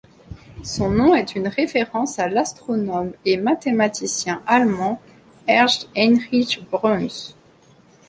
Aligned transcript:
Son 0.63 0.89
nom 0.89 1.13
est 1.13 1.35
une 1.35 1.47
référence 1.47 2.17
à 2.17 2.27
l'astronome 2.27 3.13
et 3.23 3.37
mathématicien 3.37 4.41
allemand 4.47 4.99
Ernst 5.47 5.89
Heinrich 5.95 6.63
Bruns. 6.71 7.35